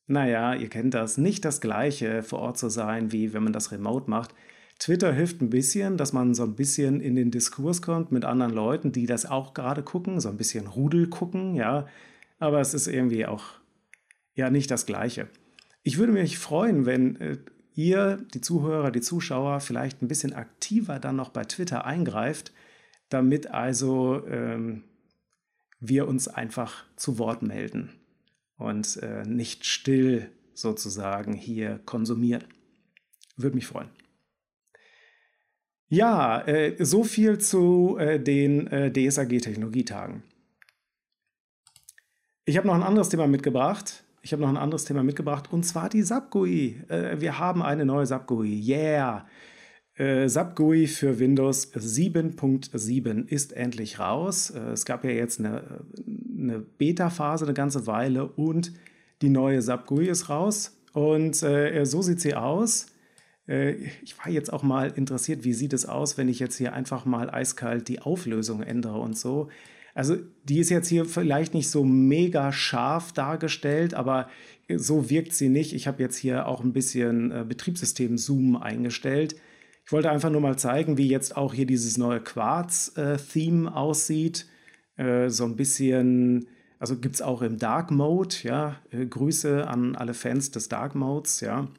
naja, 0.07 0.55
ihr 0.55 0.69
kennt 0.69 0.93
das, 0.93 1.17
nicht 1.17 1.43
das 1.43 1.59
gleiche 1.59 2.23
vor 2.23 2.39
Ort 2.39 2.57
zu 2.57 2.69
sein, 2.69 3.11
wie 3.11 3.33
wenn 3.33 3.43
man 3.43 3.53
das 3.53 3.71
remote 3.71 4.09
macht. 4.09 4.33
Twitter 4.79 5.11
hilft 5.11 5.41
ein 5.41 5.49
bisschen, 5.49 5.97
dass 5.97 6.13
man 6.13 6.33
so 6.33 6.43
ein 6.43 6.55
bisschen 6.55 7.01
in 7.01 7.15
den 7.15 7.29
Diskurs 7.29 7.81
kommt 7.81 8.11
mit 8.11 8.23
anderen 8.23 8.53
Leuten, 8.53 8.91
die 8.91 9.05
das 9.05 9.25
auch 9.25 9.53
gerade 9.53 9.83
gucken, 9.83 10.19
so 10.21 10.29
ein 10.29 10.37
bisschen 10.37 10.67
Rudel 10.67 11.07
gucken, 11.07 11.55
ja. 11.55 11.87
Aber 12.39 12.61
es 12.61 12.73
ist 12.73 12.87
irgendwie 12.87 13.25
auch 13.25 13.43
ja 14.33 14.49
nicht 14.49 14.71
das 14.71 14.85
Gleiche. 14.85 15.27
Ich 15.83 15.97
würde 15.97 16.13
mich 16.13 16.37
freuen, 16.37 16.85
wenn 16.85 17.15
äh, 17.17 17.37
ihr, 17.77 18.25
die 18.33 18.41
Zuhörer, 18.41 18.91
die 18.91 19.01
Zuschauer, 19.01 19.59
vielleicht 19.59 20.01
ein 20.01 20.07
bisschen 20.07 20.33
aktiver 20.33 20.99
dann 20.99 21.15
noch 21.15 21.29
bei 21.29 21.45
Twitter 21.45 21.85
eingreift, 21.85 22.51
damit 23.09 23.47
also 23.51 24.25
ähm, 24.27 24.83
wir 25.79 26.07
uns 26.07 26.27
einfach 26.27 26.85
zu 26.95 27.19
Wort 27.19 27.43
melden 27.43 27.93
und 28.57 28.97
äh, 28.97 29.23
nicht 29.23 29.65
still 29.65 30.31
sozusagen 30.53 31.33
hier 31.33 31.79
konsumieren. 31.85 32.43
Würde 33.35 33.55
mich 33.55 33.67
freuen. 33.67 33.89
Ja, 35.87 36.41
äh, 36.47 36.83
so 36.83 37.03
viel 37.03 37.37
zu 37.37 37.97
äh, 37.99 38.19
den 38.19 38.67
äh, 38.67 38.91
DSAG-Technologietagen. 38.91 40.23
Ich 42.43 42.57
habe 42.57 42.67
noch 42.67 42.75
ein 42.75 42.83
anderes 42.83 43.09
Thema 43.09 43.27
mitgebracht. 43.27 44.03
Ich 44.27 44.33
habe 44.33 44.41
noch 44.41 44.49
ein 44.49 44.57
anderes 44.57 44.83
Thema 44.83 45.03
mitgebracht 45.03 45.53
und 45.53 45.63
zwar 45.63 45.87
die 45.87 46.01
SAP 46.01 46.31
GUI. 46.31 46.83
Äh, 46.89 47.21
wir 47.21 47.39
haben 47.39 47.63
eine 47.63 47.85
neue 47.85 48.05
SAP 48.05 48.27
GUI. 48.27 48.61
Yeah! 48.61 49.25
Äh, 49.95 50.27
SAP 50.27 50.53
GUI 50.57 50.87
für 50.87 51.17
Windows 51.17 51.73
7.7 51.73 53.25
ist 53.25 53.53
endlich 53.53 53.99
raus. 53.99 54.49
Äh, 54.49 54.71
es 54.71 54.83
gab 54.83 55.05
ja 55.05 55.11
jetzt 55.11 55.39
eine, 55.39 55.85
eine 56.37 56.59
Beta-Phase 56.59 57.45
eine 57.45 57.53
ganze 57.53 57.87
Weile 57.87 58.25
und 58.25 58.73
die 59.21 59.29
neue 59.29 59.61
SAP 59.61 59.87
GUI 59.87 60.09
ist 60.09 60.27
raus. 60.27 60.77
Und 60.91 61.41
äh, 61.43 61.85
so 61.85 62.01
sieht 62.01 62.19
sie 62.19 62.35
aus. 62.35 62.87
Äh, 63.47 63.75
ich 64.03 64.17
war 64.17 64.29
jetzt 64.29 64.51
auch 64.51 64.61
mal 64.61 64.91
interessiert, 64.93 65.45
wie 65.45 65.53
sieht 65.53 65.71
es 65.71 65.85
aus, 65.85 66.17
wenn 66.17 66.27
ich 66.27 66.39
jetzt 66.39 66.57
hier 66.57 66.73
einfach 66.73 67.05
mal 67.05 67.29
eiskalt 67.29 67.87
die 67.87 68.01
Auflösung 68.01 68.61
ändere 68.61 68.99
und 68.99 69.17
so. 69.17 69.47
Also 69.97 70.15
die 70.43 70.59
ist 70.59 70.69
jetzt 70.69 70.89
hier 70.89 71.05
vielleicht 71.05 71.55
nicht 71.55 71.71
so 71.71 71.83
mega 71.83 72.51
scharf 72.51 73.13
dargestellt, 73.13 73.95
aber 73.95 74.29
so 74.69 75.09
wirkt 75.09 75.33
sie 75.33 75.49
nicht. 75.49 75.73
Ich 75.73 75.87
habe 75.87 76.03
jetzt 76.03 76.17
hier 76.17 76.47
auch 76.47 76.63
ein 76.63 76.71
bisschen 76.71 77.31
äh, 77.31 77.43
Betriebssystem-Zoom 77.43 78.57
eingestellt. 78.57 79.35
Ich 79.87 79.91
wollte 79.91 80.11
einfach 80.11 80.29
nur 80.29 80.41
mal 80.41 80.55
zeigen, 80.55 80.99
wie 80.99 81.07
jetzt 81.07 81.35
auch 81.35 81.51
hier 81.51 81.65
dieses 81.65 81.97
neue 81.97 82.19
Quartz-Theme 82.19 83.69
äh, 83.69 83.73
aussieht. 83.73 84.45
Äh, 84.97 85.29
so 85.29 85.45
ein 85.45 85.55
bisschen, 85.55 86.47
also 86.77 86.99
gibt 86.99 87.15
es 87.15 87.23
auch 87.23 87.41
im 87.41 87.57
Dark 87.57 87.89
Mode, 87.89 88.35
ja. 88.43 88.75
Grüße 88.91 89.67
an 89.67 89.95
alle 89.95 90.13
Fans 90.13 90.51
des 90.51 90.69
Dark 90.69 90.93
Modes, 90.93 91.41
ja. 91.41 91.69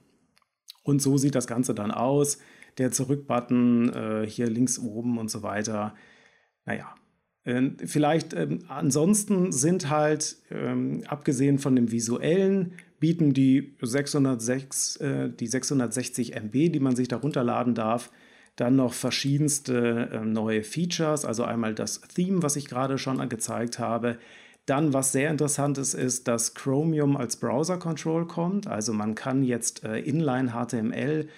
Und 0.83 1.01
so 1.01 1.19
sieht 1.19 1.37
das 1.37 1.47
Ganze 1.47 1.73
dann 1.73 1.93
aus. 1.93 2.39
Der 2.79 2.91
Zurück-Button 2.91 4.25
hier 4.27 4.49
links 4.49 4.79
oben 4.81 5.19
und 5.19 5.31
so 5.31 5.43
weiter. 5.43 5.95
Naja, 6.65 6.95
Vielleicht 7.85 8.35
ähm, 8.35 8.61
ansonsten 8.69 9.52
sind 9.52 9.88
halt, 9.88 10.37
ähm, 10.50 11.02
abgesehen 11.07 11.59
von 11.59 11.75
dem 11.75 11.90
visuellen, 11.90 12.73
bieten 13.00 13.33
die, 13.33 13.75
606, 13.81 14.97
äh, 14.97 15.31
die 15.31 15.47
660 15.47 16.35
MB, 16.35 16.52
die 16.73 16.81
man 16.81 16.97
sich 16.97 17.09
da 17.09 17.17
runterladen 17.17 17.75
darf, 17.75 18.11
dann 18.57 18.76
noch 18.76 18.93
verschiedenste 18.93 20.11
äh, 20.12 20.25
neue 20.25 20.62
Features, 20.62 21.25
also 21.25 21.45
einmal 21.45 21.75
das 21.75 22.00
Theme, 22.14 22.43
was 22.43 22.57
ich 22.57 22.67
gerade 22.67 22.99
schon 22.99 23.26
gezeigt 23.28 23.78
habe. 23.78 24.19
Dann, 24.67 24.93
was 24.93 25.12
sehr 25.12 25.31
interessant 25.31 25.78
ist, 25.78 25.95
ist, 25.95 26.28
dass 26.28 26.55
Chromium 26.55 27.17
als 27.17 27.37
Browser 27.37 27.78
Control 27.78 28.26
kommt. 28.26 28.67
Also 28.67 28.93
man 28.93 29.14
kann 29.14 29.43
jetzt 29.43 29.85
äh, 29.85 30.00
Inline 30.00 30.52
HTML 30.52 31.28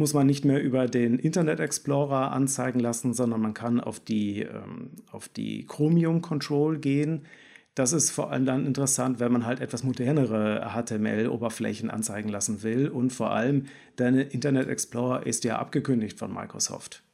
muss 0.00 0.14
man 0.14 0.26
nicht 0.26 0.44
mehr 0.44 0.60
über 0.60 0.88
den 0.88 1.18
Internet 1.18 1.60
Explorer 1.60 2.32
anzeigen 2.32 2.80
lassen, 2.80 3.12
sondern 3.12 3.40
man 3.40 3.54
kann 3.54 3.80
auf 3.80 4.00
die, 4.00 4.40
ähm, 4.40 4.90
auf 5.12 5.28
die 5.28 5.66
Chromium 5.66 6.22
Control 6.22 6.78
gehen. 6.78 7.26
Das 7.74 7.92
ist 7.92 8.10
vor 8.10 8.32
allem 8.32 8.46
dann 8.46 8.66
interessant, 8.66 9.20
wenn 9.20 9.30
man 9.30 9.46
halt 9.46 9.60
etwas 9.60 9.84
modernere 9.84 10.72
HTML-Oberflächen 10.74 11.90
anzeigen 11.90 12.30
lassen 12.30 12.62
will. 12.62 12.88
Und 12.88 13.12
vor 13.12 13.30
allem, 13.30 13.66
dein 13.96 14.16
Internet 14.16 14.68
Explorer 14.68 15.26
ist 15.26 15.44
ja 15.44 15.58
abgekündigt 15.58 16.18
von 16.18 16.32
Microsoft. 16.32 17.04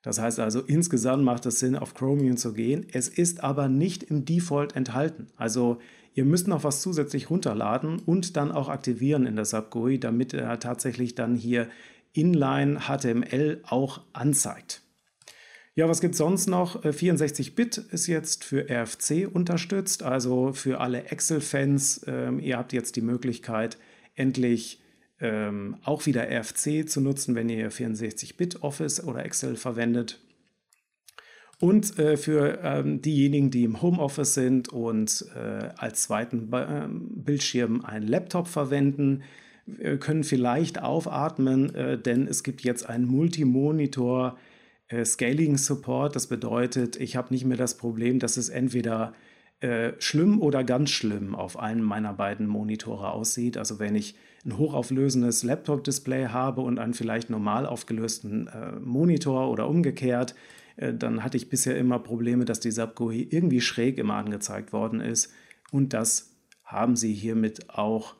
Das 0.00 0.18
heißt 0.18 0.40
also, 0.40 0.60
insgesamt 0.60 1.22
macht 1.22 1.46
es 1.46 1.60
Sinn, 1.60 1.76
auf 1.76 1.94
Chromium 1.94 2.36
zu 2.36 2.54
gehen. 2.54 2.86
Es 2.92 3.08
ist 3.08 3.44
aber 3.44 3.68
nicht 3.68 4.02
im 4.02 4.24
Default 4.24 4.74
enthalten. 4.74 5.28
Also 5.36 5.78
ihr 6.14 6.24
müsst 6.24 6.48
noch 6.48 6.64
was 6.64 6.80
zusätzlich 6.80 7.28
runterladen 7.30 8.00
und 8.00 8.36
dann 8.36 8.50
auch 8.50 8.68
aktivieren 8.68 9.26
in 9.26 9.36
der 9.36 9.44
SubGUI, 9.44 10.00
damit 10.00 10.34
er 10.34 10.58
tatsächlich 10.58 11.14
dann 11.14 11.36
hier 11.36 11.68
Inline 12.12 12.80
HTML 12.80 13.62
auch 13.64 14.02
anzeigt. 14.12 14.82
Ja, 15.74 15.88
was 15.88 16.02
gibt 16.02 16.14
es 16.14 16.18
sonst 16.18 16.48
noch? 16.48 16.82
64-Bit 16.84 17.78
äh, 17.78 17.94
ist 17.94 18.06
jetzt 18.06 18.44
für 18.44 18.68
RFC 18.68 19.26
unterstützt, 19.32 20.02
also 20.02 20.52
für 20.52 20.80
alle 20.80 21.04
Excel-Fans. 21.04 22.04
Ähm, 22.06 22.40
ihr 22.40 22.58
habt 22.58 22.74
jetzt 22.74 22.96
die 22.96 23.00
Möglichkeit, 23.00 23.78
endlich 24.14 24.82
ähm, 25.18 25.78
auch 25.82 26.04
wieder 26.04 26.28
RFC 26.28 26.86
zu 26.86 27.00
nutzen, 27.00 27.34
wenn 27.34 27.48
ihr 27.48 27.72
64-Bit 27.72 28.62
Office 28.62 29.02
oder 29.02 29.24
Excel 29.24 29.56
verwendet. 29.56 30.20
Und 31.58 31.98
äh, 31.98 32.16
für 32.18 32.58
ähm, 32.62 33.00
diejenigen, 33.00 33.50
die 33.50 33.64
im 33.64 33.80
Homeoffice 33.80 34.34
sind 34.34 34.68
und 34.68 35.24
äh, 35.34 35.70
als 35.76 36.02
zweiten 36.02 36.52
äh, 36.52 36.88
Bildschirm 36.90 37.82
einen 37.82 38.08
Laptop 38.08 38.48
verwenden, 38.48 39.22
können 39.98 40.24
vielleicht 40.24 40.82
aufatmen, 40.82 41.74
äh, 41.74 41.98
denn 41.98 42.26
es 42.26 42.42
gibt 42.42 42.62
jetzt 42.62 42.88
einen 42.88 43.06
Multimonitor 43.06 44.38
äh, 44.88 45.04
Scaling 45.04 45.56
Support. 45.56 46.16
Das 46.16 46.26
bedeutet, 46.26 46.96
ich 46.96 47.16
habe 47.16 47.32
nicht 47.32 47.44
mehr 47.44 47.56
das 47.56 47.76
Problem, 47.76 48.18
dass 48.18 48.36
es 48.36 48.48
entweder 48.48 49.14
äh, 49.60 49.92
schlimm 49.98 50.40
oder 50.40 50.64
ganz 50.64 50.90
schlimm 50.90 51.34
auf 51.34 51.58
einem 51.58 51.84
meiner 51.84 52.12
beiden 52.12 52.46
Monitore 52.46 53.12
aussieht. 53.12 53.56
Also 53.56 53.78
wenn 53.78 53.94
ich 53.94 54.16
ein 54.44 54.58
hochauflösendes 54.58 55.44
Laptop-Display 55.44 56.26
habe 56.26 56.62
und 56.62 56.80
einen 56.80 56.94
vielleicht 56.94 57.30
normal 57.30 57.66
aufgelösten 57.66 58.48
äh, 58.48 58.72
Monitor 58.80 59.50
oder 59.50 59.68
umgekehrt, 59.68 60.34
äh, 60.76 60.92
dann 60.92 61.22
hatte 61.22 61.36
ich 61.36 61.48
bisher 61.48 61.78
immer 61.78 62.00
Probleme, 62.00 62.44
dass 62.44 62.58
die 62.58 62.72
SAP-GUI 62.72 63.28
irgendwie 63.30 63.60
schräg 63.60 63.98
immer 63.98 64.14
angezeigt 64.14 64.72
worden 64.72 65.00
ist. 65.00 65.32
Und 65.70 65.92
das 65.92 66.34
haben 66.64 66.96
sie 66.96 67.12
hiermit 67.12 67.70
auch 67.70 68.16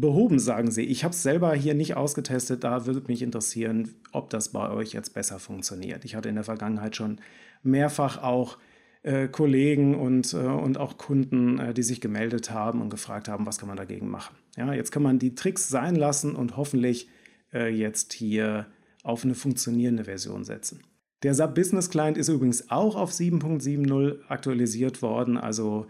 behoben, 0.00 0.38
sagen 0.38 0.70
sie. 0.70 0.84
Ich 0.84 1.04
habe 1.04 1.12
es 1.12 1.22
selber 1.22 1.54
hier 1.54 1.74
nicht 1.74 1.96
ausgetestet. 1.96 2.64
Da 2.64 2.86
würde 2.86 3.02
mich 3.08 3.22
interessieren, 3.22 3.94
ob 4.12 4.30
das 4.30 4.50
bei 4.50 4.70
euch 4.70 4.92
jetzt 4.92 5.14
besser 5.14 5.38
funktioniert. 5.38 6.04
Ich 6.04 6.14
hatte 6.14 6.28
in 6.28 6.34
der 6.34 6.44
Vergangenheit 6.44 6.96
schon 6.96 7.20
mehrfach 7.62 8.22
auch 8.22 8.58
äh, 9.02 9.28
Kollegen 9.28 9.94
und, 9.94 10.32
äh, 10.34 10.36
und 10.36 10.78
auch 10.78 10.98
Kunden, 10.98 11.58
äh, 11.58 11.74
die 11.74 11.82
sich 11.82 12.00
gemeldet 12.00 12.50
haben 12.50 12.80
und 12.80 12.90
gefragt 12.90 13.28
haben, 13.28 13.46
was 13.46 13.58
kann 13.58 13.68
man 13.68 13.76
dagegen 13.76 14.08
machen. 14.08 14.36
Ja, 14.56 14.72
jetzt 14.72 14.90
kann 14.90 15.02
man 15.02 15.18
die 15.18 15.34
Tricks 15.34 15.68
sein 15.68 15.96
lassen 15.96 16.34
und 16.34 16.56
hoffentlich 16.56 17.08
äh, 17.52 17.68
jetzt 17.68 18.12
hier 18.12 18.66
auf 19.02 19.24
eine 19.24 19.34
funktionierende 19.34 20.04
Version 20.04 20.44
setzen. 20.44 20.82
Der 21.22 21.34
SAP 21.34 21.54
Business 21.54 21.90
Client 21.90 22.16
ist 22.16 22.28
übrigens 22.28 22.70
auch 22.70 22.94
auf 22.94 23.10
7.70 23.10 24.18
aktualisiert 24.28 25.02
worden, 25.02 25.36
also 25.36 25.86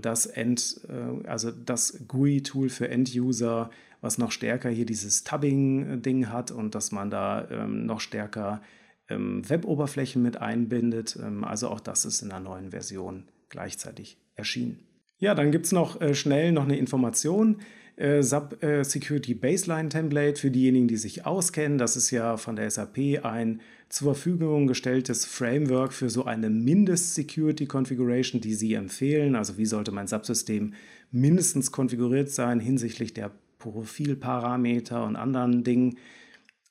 das, 0.00 0.26
End, 0.26 0.80
äh, 0.88 1.26
also 1.26 1.50
das 1.50 2.04
GUI-Tool 2.08 2.68
für 2.68 2.88
End-User, 2.88 3.70
was 4.00 4.18
noch 4.18 4.32
stärker 4.32 4.70
hier 4.70 4.86
dieses 4.86 5.24
Tubbing-Ding 5.24 6.28
hat 6.28 6.50
und 6.50 6.74
dass 6.74 6.92
man 6.92 7.10
da 7.10 7.48
ähm, 7.50 7.86
noch 7.86 8.00
stärker 8.00 8.62
ähm, 9.08 9.48
Web-Oberflächen 9.48 10.22
mit 10.22 10.36
einbindet. 10.38 11.18
also 11.42 11.68
auch 11.68 11.80
das 11.80 12.04
ist 12.04 12.22
in 12.22 12.30
der 12.30 12.40
neuen 12.40 12.70
Version 12.70 13.24
gleichzeitig 13.48 14.16
erschienen. 14.36 14.89
Ja, 15.20 15.34
dann 15.34 15.52
gibt 15.52 15.66
es 15.66 15.72
noch 15.72 16.00
äh, 16.00 16.14
schnell 16.14 16.50
noch 16.50 16.64
eine 16.64 16.78
Information. 16.78 17.58
Äh, 17.96 18.22
SAP 18.22 18.62
äh, 18.62 18.82
Security 18.82 19.34
Baseline 19.34 19.90
Template 19.90 20.40
für 20.40 20.50
diejenigen, 20.50 20.88
die 20.88 20.96
sich 20.96 21.26
auskennen. 21.26 21.76
Das 21.76 21.94
ist 21.94 22.10
ja 22.10 22.38
von 22.38 22.56
der 22.56 22.70
SAP 22.70 23.22
ein 23.22 23.60
zur 23.90 24.14
Verfügung 24.14 24.66
gestelltes 24.66 25.26
Framework 25.26 25.92
für 25.92 26.08
so 26.08 26.24
eine 26.24 26.48
Mindest-Security-Configuration, 26.48 28.40
die 28.40 28.54
Sie 28.54 28.72
empfehlen. 28.72 29.36
Also 29.36 29.58
wie 29.58 29.66
sollte 29.66 29.92
mein 29.92 30.06
SAP-System 30.06 30.72
mindestens 31.10 31.70
konfiguriert 31.70 32.30
sein 32.30 32.58
hinsichtlich 32.58 33.12
der 33.12 33.30
Profilparameter 33.58 35.04
und 35.04 35.16
anderen 35.16 35.64
Dingen. 35.64 35.98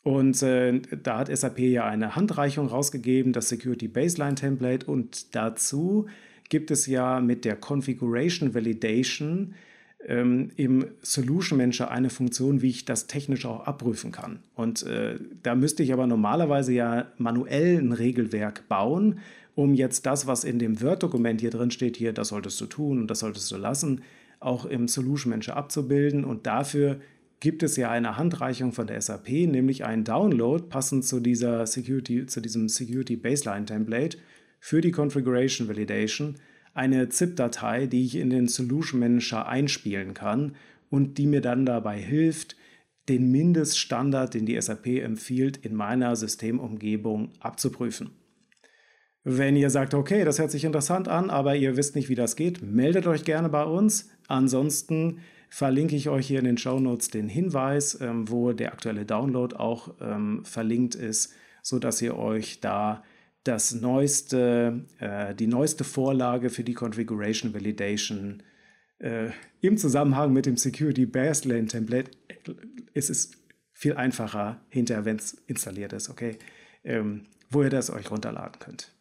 Und 0.02 0.42
äh, 0.42 0.82
da 1.04 1.20
hat 1.20 1.38
SAP 1.38 1.60
ja 1.60 1.86
eine 1.86 2.16
Handreichung 2.16 2.68
rausgegeben, 2.68 3.34
das 3.34 3.50
Security 3.50 3.88
Baseline 3.88 4.36
Template. 4.36 4.88
Und 4.88 5.36
dazu 5.36 6.08
gibt 6.50 6.72
es 6.72 6.88
ja 6.88 7.20
mit 7.22 7.46
der 7.46 7.56
Configuration 7.56 8.54
Validation 8.54 9.54
ähm, 10.06 10.52
im 10.56 10.88
Solution 11.02 11.58
Manager 11.58 11.92
eine 11.92 12.10
Funktion, 12.10 12.62
wie 12.62 12.70
ich 12.70 12.86
das 12.86 13.08
technisch 13.08 13.46
auch 13.46 13.66
abprüfen 13.66 14.12
kann. 14.12 14.40
Und 14.56 14.84
äh, 14.84 15.20
da 15.44 15.56
müsste 15.56 15.84
ich 15.84 15.94
aber 15.94 16.08
normalerweise 16.08 16.74
ja 16.74 17.08
manuell 17.18 17.78
ein 17.78 17.92
Regelwerk 17.92 18.68
bauen, 18.68 19.20
um 19.56 19.74
jetzt 19.74 20.06
das, 20.06 20.26
was 20.26 20.44
in 20.44 20.58
dem 20.58 20.82
Word-Dokument 20.82 21.42
hier 21.42 21.50
drin 21.50 21.72
steht, 21.72 21.98
hier, 21.98 22.14
das 22.14 22.30
solltest 22.30 22.60
du 22.62 22.66
tun 22.66 23.00
und 23.00 23.12
das 23.12 23.20
solltest 23.20 23.52
du 23.52 23.58
lassen, 23.58 24.02
auch 24.40 24.66
im 24.66 24.88
Solution 24.88 25.32
Manager 25.32 25.58
abzubilden. 25.58 26.24
Und 26.24 26.48
dafür 26.48 27.02
gibt 27.42 27.62
es 27.62 27.76
ja 27.76 27.92
eine 27.92 28.16
Handreichung 28.16 28.72
von 28.72 28.88
der 28.88 29.02
SAP, 29.02 29.30
nämlich 29.30 29.84
einen 29.84 30.06
Download 30.06 30.64
passend 30.70 31.04
zu 31.04 31.20
dieser 31.20 31.68
Security, 31.68 32.26
zu 32.26 32.40
diesem 32.40 32.70
Security 32.70 33.18
Baseline 33.18 33.66
Template 33.66 34.18
für 34.60 34.82
die 34.82 34.92
Configuration 34.92 35.68
Validation 35.68 36.36
eine 36.74 37.10
ZIP-Datei, 37.10 37.88
die 37.88 38.06
ich 38.06 38.16
in 38.16 38.30
den 38.30 38.48
Solution 38.48 39.00
Manager 39.00 39.48
einspielen 39.48 40.14
kann 40.14 40.56
und 40.90 41.18
die 41.18 41.28
mir 41.28 41.42
dann 41.42 41.66
dabei 41.66 41.98
hilft, 42.00 42.56
den 43.10 43.32
Mindeststandard, 43.32 44.34
den 44.34 44.46
die 44.46 44.60
SAP 44.62 44.88
empfiehlt, 44.88 45.58
in 45.58 45.76
meiner 45.76 46.16
Systemumgebung 46.16 47.32
abzuprüfen. 47.40 48.12
Wenn 49.24 49.56
ihr 49.56 49.70
sagt, 49.70 49.94
okay, 49.94 50.24
das 50.24 50.40
hört 50.40 50.52
sich 50.52 50.64
interessant 50.64 51.08
an, 51.08 51.30
aber 51.30 51.56
ihr 51.56 51.76
wisst 51.76 51.96
nicht, 51.96 52.08
wie 52.10 52.16
das 52.16 52.36
geht, 52.36 52.62
meldet 52.62 53.06
euch 53.08 53.26
gerne 53.26 53.50
bei 53.50 53.64
uns. 53.64 54.10
Ansonsten 54.28 55.20
verlinke 55.50 55.96
ich 55.96 56.10
euch 56.10 56.28
hier 56.28 56.40
in 56.40 56.46
den 56.46 56.58
Show 56.58 56.80
Notes 56.80 57.10
den 57.10 57.28
Hinweis, 57.28 58.00
ähm, 58.00 58.30
wo 58.30 58.54
der 58.54 58.72
aktuelle 58.72 59.06
Download 59.06 59.56
auch 59.56 59.94
ähm, 60.00 60.46
verlinkt 60.46 60.96
ist, 60.96 61.34
sodass 61.62 62.02
ihr 62.02 62.18
euch 62.18 62.62
da 62.62 63.04
das 63.44 63.74
neueste, 63.74 64.86
äh, 65.00 65.34
die 65.36 65.48
neueste 65.48 65.84
Vorlage 65.84 66.50
für 66.50 66.64
die 66.64 66.74
Configuration 66.74 67.54
Validation 67.54 68.44
äh, 69.00 69.30
im 69.62 69.78
Zusammenhang 69.78 70.34
mit 70.34 70.46
dem 70.46 70.58
Security 70.58 71.06
Baseline 71.06 71.68
Template 71.68 72.12
ist 72.94 73.10
es 73.10 73.32
viel 73.72 73.96
einfacher 73.96 74.60
hinterher, 74.70 75.06
wenn 75.06 75.16
es 75.16 75.34
installiert 75.48 75.94
ist, 75.94 76.10
okay, 76.10 76.38
ähm, 76.84 77.28
wo 77.50 77.64
ihr 77.64 77.70
das 77.70 77.90
euch 77.90 78.12
runterladen 78.12 78.60
könnt. 78.60 78.94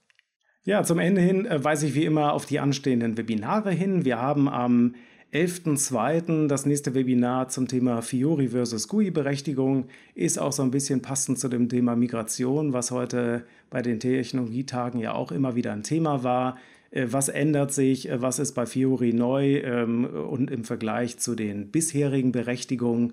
Ja, 0.64 0.82
zum 0.84 0.98
Ende 0.98 1.20
hin 1.20 1.46
äh, 1.46 1.62
weise 1.64 1.86
ich 1.86 1.94
wie 1.94 2.04
immer 2.04 2.32
auf 2.32 2.46
die 2.46 2.60
anstehenden 2.60 3.16
Webinare 3.16 3.72
hin. 3.72 4.04
Wir 4.04 4.20
haben 4.20 4.48
am 4.48 4.94
11.02. 5.32 6.46
das 6.46 6.64
nächste 6.64 6.94
Webinar 6.94 7.50
zum 7.50 7.68
Thema 7.68 8.00
Fiori 8.00 8.48
versus 8.48 8.88
GUI-Berechtigung 8.88 9.88
ist 10.14 10.38
auch 10.38 10.52
so 10.52 10.62
ein 10.62 10.70
bisschen 10.70 11.02
passend 11.02 11.38
zu 11.38 11.50
dem 11.50 11.68
Thema 11.68 11.96
Migration, 11.96 12.72
was 12.72 12.90
heute 12.90 13.44
bei 13.68 13.82
den 13.82 14.00
Technologietagen 14.00 15.00
ja 15.00 15.12
auch 15.12 15.30
immer 15.30 15.54
wieder 15.54 15.72
ein 15.74 15.82
Thema 15.82 16.24
war. 16.24 16.56
äh, 16.90 17.08
was 17.10 17.28
ändert 17.28 17.72
sich, 17.72 18.08
äh, 18.08 18.22
was 18.22 18.38
ist 18.38 18.54
bei 18.54 18.64
Fiori 18.64 19.12
neu 19.12 19.58
ähm, 19.58 20.06
und 20.06 20.50
im 20.50 20.64
Vergleich 20.64 21.18
zu 21.18 21.34
den 21.34 21.70
bisherigen 21.70 22.32
Berechtigungen, 22.32 23.12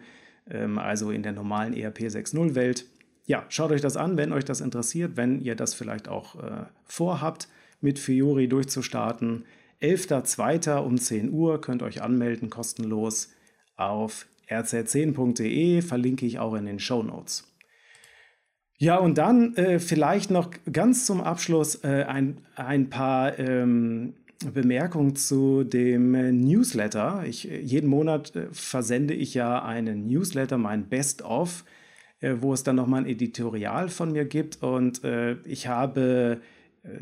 ähm, 0.50 0.78
also 0.78 1.12
in 1.12 1.22
der 1.22 1.34
normalen 1.34 1.74
ERP 1.74 2.00
6.0 2.00 2.56
Welt. 2.56 2.86
Ja, 3.26 3.44
schaut 3.50 3.72
euch 3.72 3.82
das 3.82 3.98
an, 3.98 4.16
wenn 4.16 4.32
euch 4.32 4.46
das 4.46 4.62
interessiert, 4.62 5.18
wenn 5.18 5.42
ihr 5.42 5.56
das 5.56 5.74
vielleicht 5.74 6.08
auch 6.08 6.42
äh, 6.42 6.64
vorhabt, 6.86 7.50
mit 7.82 8.00
Fiori 8.00 8.48
durchzustarten. 8.48 9.44
11.02. 9.86 10.78
um 10.78 10.98
10 10.98 11.32
Uhr 11.32 11.62
könnt 11.62 11.84
euch 11.84 12.02
anmelden, 12.02 12.50
kostenlos 12.50 13.30
auf 13.76 14.28
rz10.de, 14.50 15.82
verlinke 15.82 16.26
ich 16.26 16.40
auch 16.40 16.54
in 16.56 16.66
den 16.66 16.80
Show 16.80 17.04
Notes. 17.04 17.52
Ja, 18.78 18.98
und 18.98 19.18
dann 19.18 19.56
äh, 19.56 19.80
vielleicht 19.80 20.32
noch 20.32 20.52
ganz 20.72 21.06
zum 21.06 21.22
Abschluss 21.22 21.76
äh, 21.84 22.04
ein, 22.08 22.42
ein 22.56 22.90
paar 22.90 23.40
ähm, 23.40 24.16
Bemerkungen 24.54 25.16
zu 25.16 25.64
dem 25.64 26.14
äh, 26.14 26.32
Newsletter. 26.32 27.24
Ich, 27.26 27.50
äh, 27.50 27.60
jeden 27.62 27.90
Monat 27.90 28.36
äh, 28.36 28.48
versende 28.52 29.14
ich 29.14 29.34
ja 29.34 29.64
einen 29.64 30.08
Newsletter, 30.08 30.58
mein 30.58 30.90
Best-of, 30.90 31.64
wo 32.22 32.54
es 32.54 32.64
dann 32.64 32.78
nochmal 32.78 33.02
ein 33.02 33.10
Editorial 33.10 33.90
von 33.90 34.14
mir 34.14 34.26
gibt. 34.26 34.64
Und 34.64 35.02
ich 35.44 35.68
habe, 35.68 36.42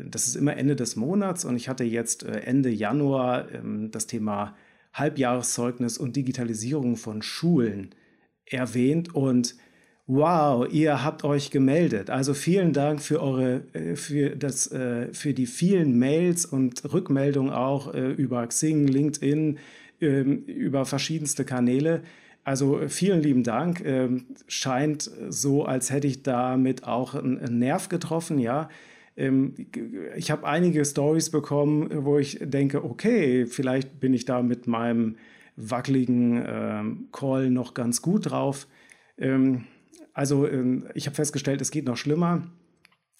das 0.04 0.26
ist 0.26 0.36
immer 0.36 0.56
Ende 0.56 0.76
des 0.76 0.96
Monats, 0.96 1.44
und 1.44 1.56
ich 1.56 1.68
hatte 1.68 1.84
jetzt 1.84 2.22
Ende 2.24 2.70
Januar 2.70 3.52
ähm, 3.52 3.90
das 3.90 4.06
Thema 4.06 4.56
Halbjahreszeugnis 4.92 5.98
und 5.98 6.16
Digitalisierung 6.16 6.96
von 6.96 7.22
Schulen 7.22 7.90
erwähnt. 8.46 9.14
Und 9.14 9.56
Wow, 10.06 10.70
ihr 10.70 11.02
habt 11.02 11.24
euch 11.24 11.50
gemeldet. 11.50 12.10
Also 12.10 12.34
vielen 12.34 12.74
Dank 12.74 13.00
für 13.00 13.22
eure, 13.22 13.62
äh, 13.72 13.96
für 13.96 14.36
das, 14.36 14.70
äh, 14.70 15.10
für 15.14 15.32
die 15.32 15.46
vielen 15.46 15.98
Mails 15.98 16.44
und 16.44 16.92
Rückmeldungen 16.92 17.50
auch 17.50 17.94
äh, 17.94 18.10
über 18.12 18.46
Xing, 18.46 18.86
LinkedIn, 18.86 19.58
ähm, 20.02 20.44
über 20.44 20.84
verschiedenste 20.84 21.46
Kanäle. 21.46 22.02
Also 22.44 22.82
vielen 22.88 23.22
lieben 23.22 23.44
Dank. 23.44 23.82
Ähm, 23.82 24.26
scheint 24.46 25.10
so, 25.30 25.64
als 25.64 25.90
hätte 25.90 26.06
ich 26.06 26.22
damit 26.22 26.84
auch 26.84 27.14
einen 27.14 27.58
Nerv 27.58 27.88
getroffen, 27.88 28.38
ja. 28.38 28.68
Ähm, 29.16 29.54
ich 30.16 30.30
habe 30.30 30.46
einige 30.46 30.84
Stories 30.84 31.30
bekommen, 31.30 32.04
wo 32.04 32.18
ich 32.18 32.38
denke, 32.40 32.84
okay, 32.84 33.46
vielleicht 33.46 34.00
bin 34.00 34.14
ich 34.14 34.24
da 34.24 34.42
mit 34.42 34.66
meinem 34.66 35.16
wackeligen 35.56 37.08
Call 37.12 37.48
noch 37.48 37.74
ganz 37.74 38.02
gut 38.02 38.30
drauf. 38.30 38.66
Also 40.14 40.48
ähm, 40.48 40.86
ich 40.94 41.06
habe 41.06 41.16
festgestellt, 41.16 41.60
es 41.60 41.70
geht 41.70 41.86
noch 41.86 41.96
schlimmer. 41.96 42.42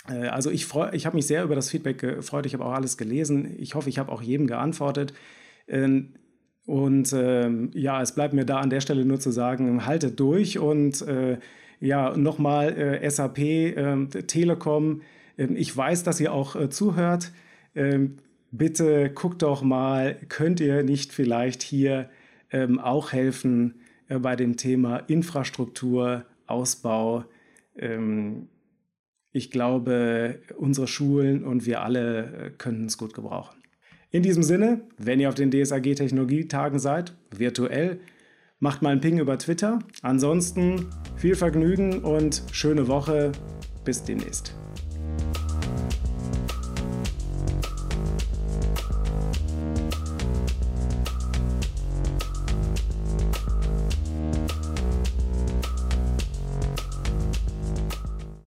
Äh, 0.09 0.29
also 0.29 0.51
ich, 0.51 0.69
ich 0.93 1.07
habe 1.07 1.17
mich 1.17 1.27
sehr 1.27 1.45
über 1.45 1.57
das 1.57 1.71
Feedback 1.71 1.99
gefreut. 1.99 2.47
Ich 2.47 2.55
habe 2.55 2.65
auch 2.65 2.73
alles 2.73 2.97
gelesen. 2.97 3.55
Ich 3.59 3.75
hoffe, 3.75 3.89
ich 3.89 3.99
habe 3.99 4.11
auch 4.13 4.23
jedem 4.23 4.47
geantwortet. 4.47 5.13
Ähm, 5.69 6.15
und 6.67 7.13
ähm, 7.13 7.71
ja, 7.75 8.01
es 8.01 8.15
bleibt 8.15 8.33
mir 8.33 8.47
da 8.47 8.61
an 8.61 8.71
der 8.71 8.81
Stelle 8.81 9.05
nur 9.05 9.21
zu 9.21 9.31
sagen, 9.31 9.85
haltet 9.85 10.19
durch 10.19 10.59
und 10.59 11.03
äh, 11.03 11.39
ja, 11.81 12.17
nochmal 12.17 12.73
äh, 12.79 13.11
SAP, 13.11 13.39
äh, 13.39 14.07
Telekom. 14.07 15.03
Äh, 15.37 15.47
ich 15.55 15.77
weiß, 15.77 16.03
dass 16.03 16.21
ihr 16.21 16.33
auch 16.33 16.57
äh, 16.57 16.69
zuhört. 16.71 17.33
Äh, 17.75 18.09
bitte 18.51 19.11
guckt 19.11 19.43
doch 19.43 19.63
mal, 19.63 20.17
könnt 20.29 20.61
ihr 20.61 20.83
nicht 20.83 21.13
vielleicht 21.13 21.63
hier 21.63 22.09
ähm, 22.51 22.79
auch 22.79 23.13
helfen 23.13 23.75
äh, 24.09 24.19
bei 24.19 24.37
dem 24.37 24.57
Thema 24.57 24.99
Infrastruktur 24.99 26.25
Ausbau. 26.47 27.25
Ähm, 27.77 28.49
ich 29.33 29.51
glaube, 29.51 30.41
unsere 30.57 30.87
Schulen 30.87 31.45
und 31.45 31.67
wir 31.67 31.83
alle 31.83 32.47
äh, 32.47 32.51
können 32.51 32.87
es 32.87 32.97
gut 32.97 33.15
gebrauchen. 33.15 33.57
In 34.13 34.23
diesem 34.23 34.45
Sinne, 34.45 34.83
wenn 34.97 35.19
ihr 35.19 35.29
auf 35.29 35.35
den 35.35 35.51
DSAG 35.51 35.83
Technologietagen 35.83 36.79
seid, 36.79 37.15
virtuell, 37.37 37.99
macht 38.61 38.81
mal 38.81 38.91
einen 38.91 39.01
Ping 39.01 39.19
über 39.19 39.37
Twitter. 39.37 39.81
Ansonsten 40.03 40.87
viel 41.17 41.35
Vergnügen 41.35 41.99
und 42.05 42.45
schöne 42.53 42.87
Woche. 42.87 43.33
Bis 43.85 44.05
demnächst. 44.05 44.55